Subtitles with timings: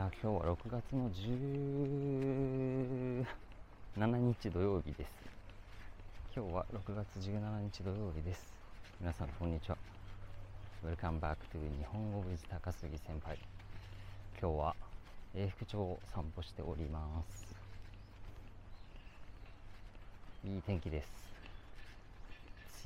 [0.00, 3.26] さあ今日は6月の17
[4.16, 5.10] 日土曜日です。
[6.34, 8.54] 今日は6月17日土曜日です。
[8.98, 9.76] 皆さんこんにちは。
[10.82, 13.36] Welcome back to 日本語 with 高杉先輩。
[14.40, 14.74] 今日は
[15.34, 17.54] 永福町を散歩しております。
[20.46, 21.10] いい天気です。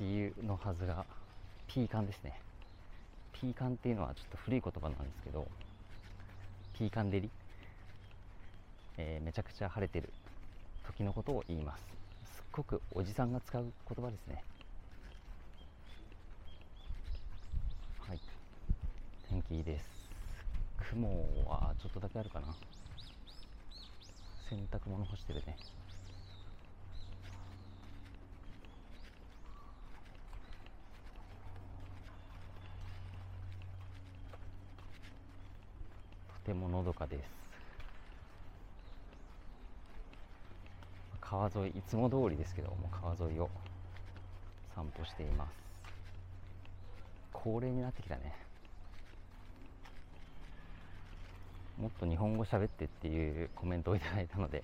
[0.01, 1.05] 梅雨のはずが
[1.67, 2.41] ピーカンですね。
[3.31, 5.47] ピーカンっていうのはちょっと古い言葉なんですけど
[6.77, 7.29] ピーカンデリ、
[8.97, 10.09] えー、めちゃくちゃ晴れてる。
[10.85, 11.85] 時のことを言います。
[12.35, 14.43] すっごくおじさんが使う言葉ですね。
[18.05, 18.19] はい。
[19.29, 19.85] 天気いいです。
[20.89, 21.07] 雲
[21.47, 22.47] はちょっとだけあるかな。
[24.49, 25.55] 洗濯物干してるね。
[36.45, 37.21] てものどかです。
[41.19, 43.49] 川沿いいつも通りですけども川沿いを
[44.75, 45.51] 散歩しています。
[47.33, 48.35] 恒例になってきたね。
[51.79, 54.63] もっと日本語喋ってっていうコメントをいただいたので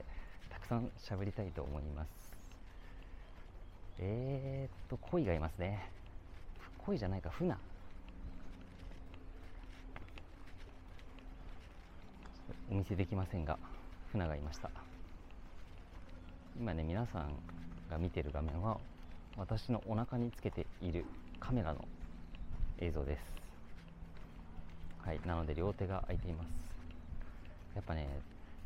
[0.50, 2.10] たくさん喋りたいと思います。
[4.00, 5.90] えー、っと鯉がいますね。
[6.86, 7.56] 鯉じゃないか船
[12.72, 13.60] お見せできませんが
[14.14, 14.70] 船がいました。
[16.58, 17.34] 今ね皆さん
[17.90, 18.78] が見てる画面は
[19.36, 21.04] 私のお腹につけている
[21.42, 21.86] カメラの
[22.80, 23.24] 映像です。
[25.06, 26.48] はいなので両手が空いています。
[27.76, 28.08] やっぱね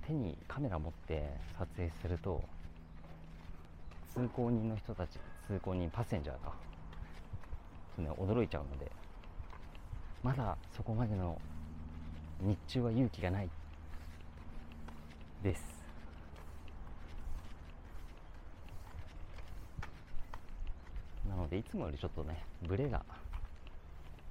[0.05, 2.43] 手にカメラ持って撮影すると
[4.13, 5.17] 通行人の人たち
[5.47, 6.35] 通行人パッセンジャー
[8.03, 8.91] がね驚いちゃうので
[10.21, 11.41] まだそこまでの
[12.41, 13.49] 日中は勇気がない
[15.45, 15.63] です。
[21.29, 23.05] なのでいつもよりちょっとねブレが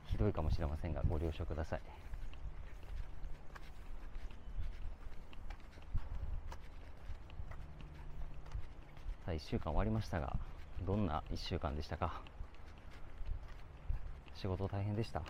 [0.06, 1.80] ひどいかもしれませんがご了承ください。
[9.24, 10.36] さあ1週間終わりましたが
[10.84, 12.20] どんな1週間でしたか？
[14.34, 15.22] 仕事大変でした？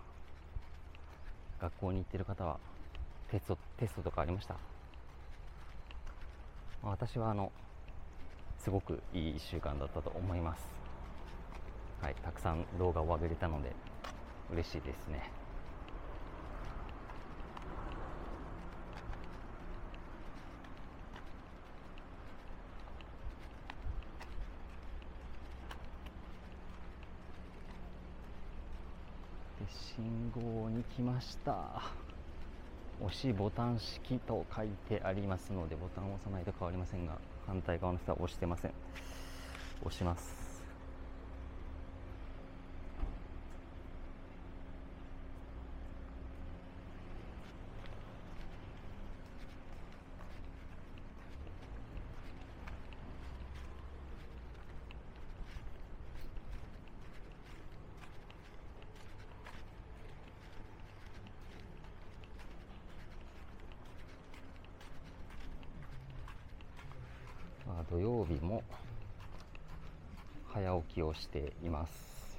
[1.60, 2.58] 学校に行ってる方は
[3.30, 4.56] テストテストとかありました？
[6.86, 7.50] 私はあの
[8.58, 10.62] すごくいい1週間だったと思います。
[12.00, 13.74] はいたくさん動画を上げれたので
[14.52, 15.30] 嬉しいですね。
[29.58, 32.03] で信号に来ました。
[33.00, 38.72] 押しボタン式と書いてありますのでボタンを押さないと変わりませんが反対側の人は押してません。
[39.82, 40.44] 押します
[67.66, 68.62] まあ、土曜日も
[70.52, 72.38] 早起きをしています、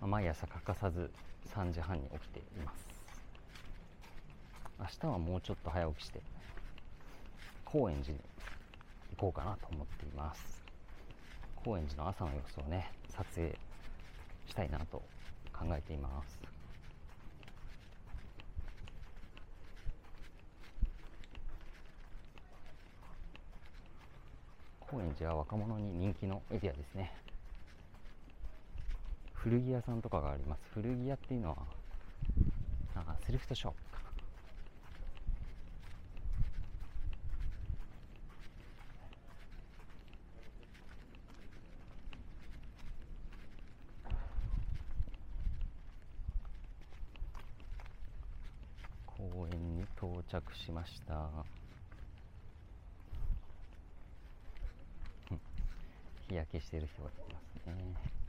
[0.00, 1.10] まあ、毎朝欠かさず
[1.54, 2.84] 3時半に起きています。
[4.78, 6.20] 明日はもうちょっと早起きして
[7.64, 8.20] 高円寺に
[9.16, 10.62] 行こうかなと思っています。
[11.56, 13.56] 高円寺の朝の様子をね撮影
[14.46, 15.02] したいなと
[15.52, 16.38] 考えています。
[24.94, 27.10] 高円寺は若者に人気のエリアですね。
[29.32, 30.60] 古着屋さんとかがあります。
[30.72, 31.56] 古着屋っていうのは
[32.94, 33.98] あセルフトショップか
[49.06, 51.63] 公園に到着しました。
[56.28, 58.23] 日焼けしてる人がいますね。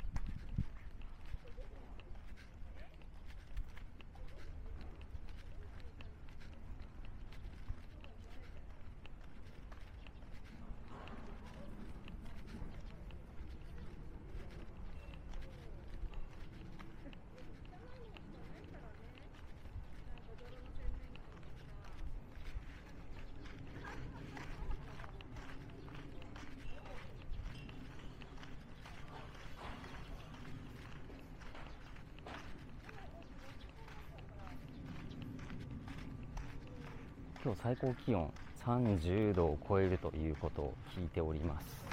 [37.45, 38.33] 今日最高気温
[38.65, 41.86] 30度を超えるということを聞いております。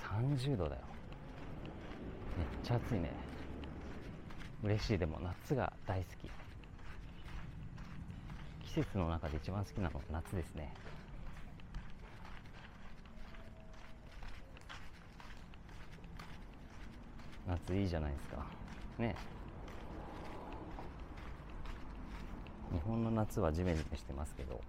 [0.00, 0.80] 30度だよ。
[2.38, 3.12] めっちゃ暑いね。
[4.64, 4.98] 嬉しい。
[4.98, 6.30] でも夏が大好き。
[8.66, 10.72] 季節の中で一番好きなの夏ですね。
[17.46, 18.46] 夏いいじゃないですか。
[18.98, 19.14] ね。
[22.72, 24.60] 日本の夏はジメジメしてますけど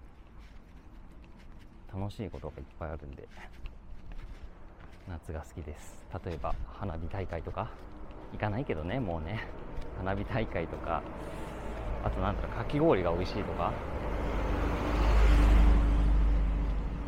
[1.97, 3.27] 楽しいことがいっぱいあるんで
[5.07, 6.05] 夏が好きです。
[6.25, 7.69] 例えば花火大会とか
[8.31, 9.47] 行かないけどねもうね。
[9.97, 11.01] 花火大会とか
[12.03, 13.71] あとなんだろうかき氷が美味しいとか。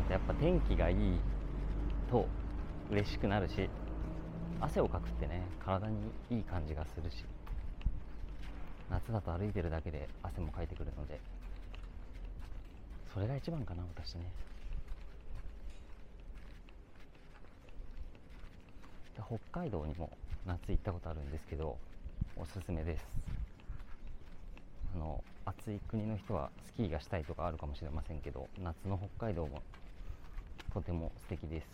[0.04, 1.18] あとやっぱ天気がいい
[2.10, 2.26] と
[2.90, 3.68] 嬉しくなるし
[4.60, 5.96] 汗をかくってね体に
[6.30, 7.24] いい感じがするし。
[8.90, 11.20] 夏だと歩いてるだけで汗もかいてくるので
[13.12, 14.30] それが一番かな私ね。
[19.16, 20.10] 北海道にも
[20.46, 21.76] 夏行ったことあるんですけど
[22.36, 23.04] おすすめです。
[24.94, 29.62] あの暑い国の人はスキーがしたいとかあるかもしれませんけど夏の北海道も
[30.72, 31.66] とても素敵です。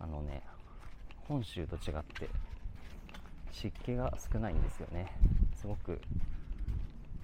[0.00, 0.42] あのね
[1.28, 2.28] 本州と違って
[3.50, 5.12] 湿気が少ないんですよね。
[5.54, 6.00] すごく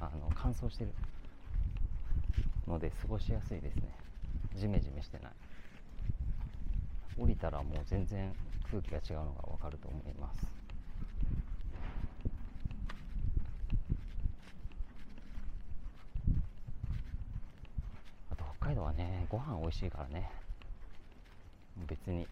[0.01, 0.93] あの乾燥してる
[2.67, 3.95] ので過ごしやすいですね。
[4.55, 5.33] ジメジメしてない。
[7.19, 8.33] 降りたらもう全然
[8.71, 10.47] 空気が違うのがわかると思います。
[18.31, 20.31] あと北海道はねご飯美味しいからね。
[21.87, 22.27] 別に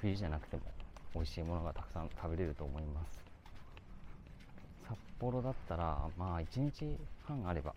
[0.00, 0.62] 冬じゃなくても
[1.18, 3.18] 美味しいものがたくさん食べれると思います。
[4.88, 7.74] 札幌だったらまあ1日半あれば。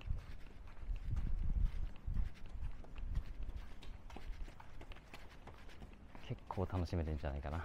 [6.28, 7.58] 結構楽しめるんじゃないかな。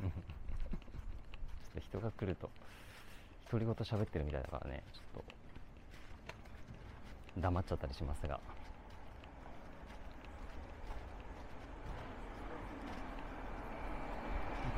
[0.00, 0.10] ちょっ
[1.74, 2.48] と人が来ると
[3.50, 4.82] 独り言喋ってるみたいだからね。
[4.94, 5.38] ちょっと
[7.40, 8.40] 黙っちゃったりしますが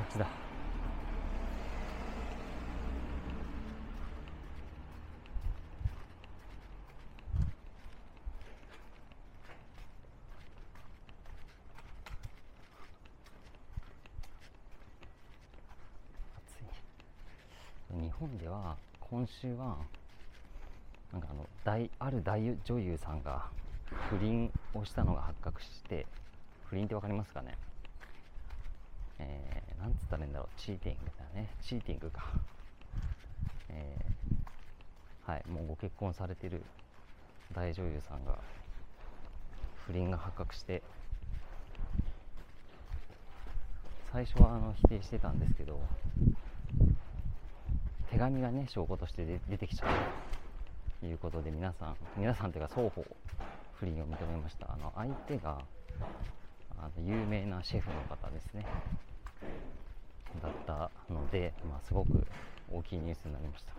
[0.11, 0.27] ちだ。
[17.93, 19.77] 日本では今週は
[21.11, 23.45] なんかあの大ある大女優さんが
[24.09, 26.05] 不倫をしたのが発覚して
[26.65, 27.57] 不倫って分かりますかね？
[29.21, 30.59] えー、なんつったらいいんだろう。
[30.59, 31.49] チーティングだね。
[31.61, 32.25] チーティングか。
[33.69, 35.47] えー、はい。
[35.47, 36.63] もうご結婚されてる
[37.53, 38.37] 大女優さんが
[39.85, 40.81] 不倫が発覚して
[44.11, 45.79] 最初はあの否定してたんですけど
[48.09, 49.89] 手紙がね証拠として出てきちゃう
[50.99, 53.05] ということで皆さん皆さんというか双方
[53.73, 54.71] 不倫を認めました。
[54.71, 55.59] あの相手が
[56.77, 58.65] あの有名なシェフの方ですね。
[60.39, 62.25] だったので、まあ、すごく
[62.71, 63.73] 大きいニュースになりました。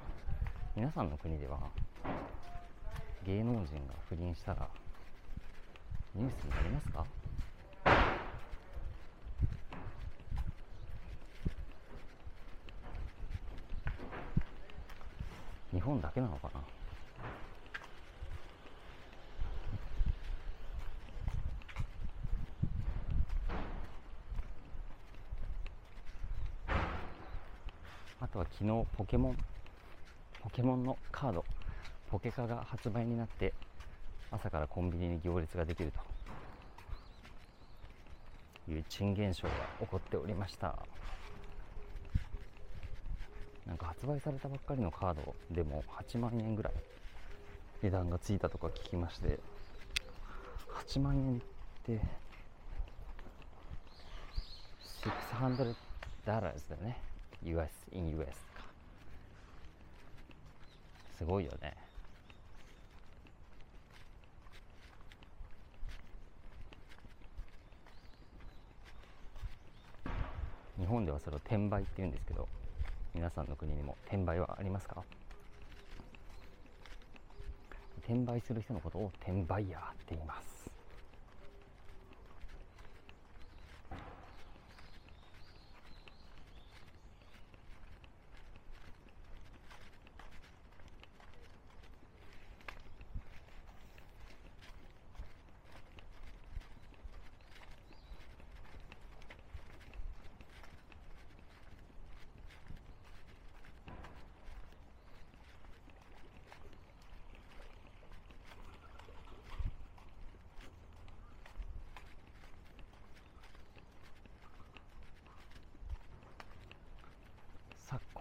[0.77, 1.59] 皆さんの国では
[3.25, 4.69] 芸能人が不倫したら
[6.15, 7.07] ニュースになりますか？
[15.73, 16.61] 日本だけなのかな
[28.21, 29.37] あとは昨日ポケモン
[30.41, 31.45] ポケモンのカード
[32.09, 33.53] ポケカが発売になって
[34.31, 36.01] 朝からコンビニに行列ができると。
[38.71, 40.79] いう珍現象が起こっておりました。
[43.67, 46.73] なんか発売されたばっかりのカードでも8万円ぐらい
[47.83, 49.41] 値段がついたとか聞きまして
[50.87, 51.39] 8万円っ
[51.83, 52.01] て
[55.03, 55.75] 600
[56.25, 56.97] ダラーズだよね
[57.45, 58.52] US in US
[61.23, 61.73] すごいよね。
[70.81, 72.49] 日本ではそれを転売って言うんですけど
[73.15, 75.05] 皆さんの国にも転売はありますか？
[78.05, 80.52] 転売する人のことを転売ヤーって言います。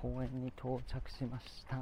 [0.02, 1.78] 公園に到着しました。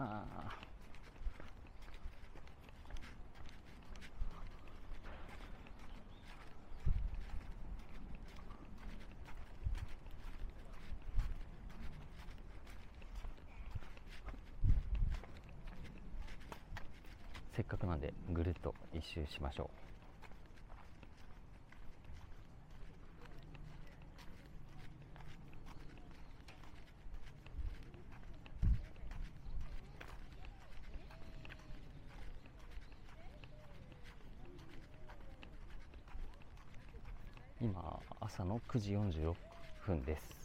[17.56, 19.89] せっかくなんでぐるっと一周しましょう。
[37.62, 39.34] 今朝の9時46
[39.86, 40.40] 分です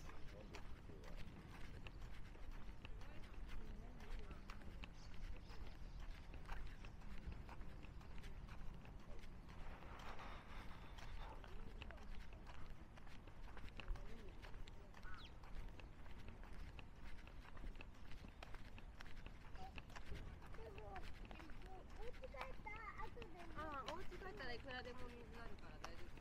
[23.56, 26.14] ああ、お家帰ったらいくらでも水あるから大丈夫。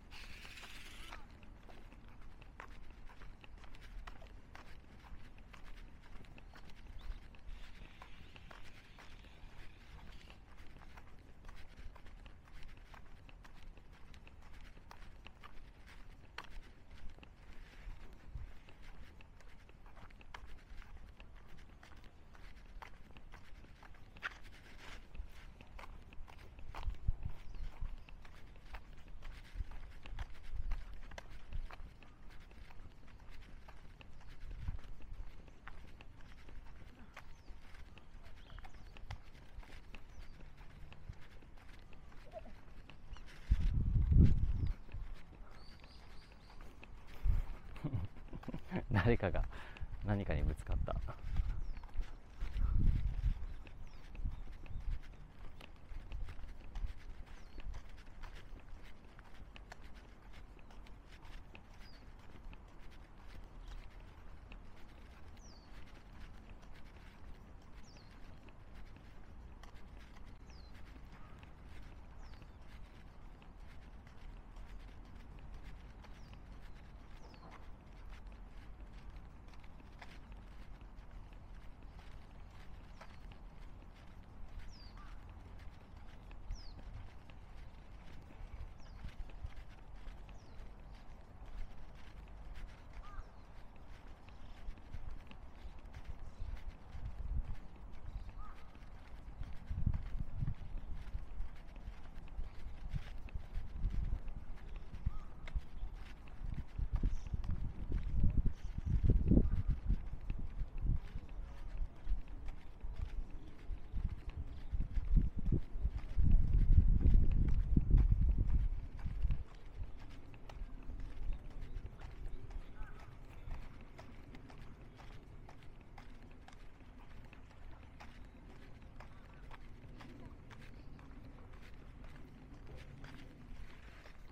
[49.13, 49.43] 誰かが
[50.07, 50.95] 何かにぶつかった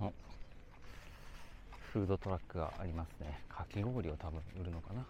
[0.02, 0.12] お
[1.94, 3.44] フードトラックがありますね。
[3.50, 5.06] かき氷を多分売るのかな。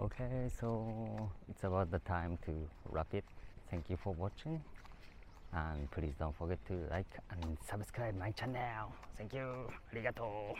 [0.00, 2.52] okay so it's about the time to
[2.90, 3.24] wrap it.
[3.70, 4.62] Thank you for watching.
[5.52, 8.92] And please don't forget to like and subscribe my channel.
[9.16, 9.70] Thank you.
[9.92, 10.54] Arigato.